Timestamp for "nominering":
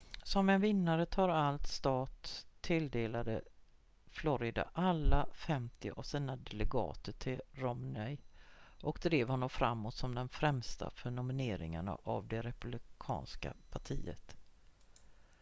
11.11-11.79